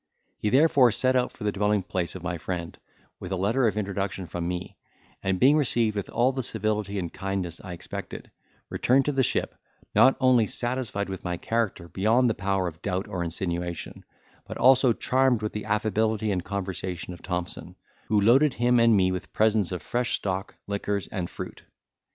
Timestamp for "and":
5.21-5.39, 6.97-7.13, 16.31-16.43, 18.79-18.97, 21.09-21.29